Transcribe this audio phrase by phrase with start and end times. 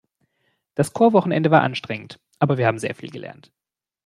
[0.73, 3.53] Das Chorwochenende war anstrengend, aber wir haben sehr viel gelernt.